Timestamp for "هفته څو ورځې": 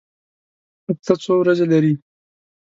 0.87-1.65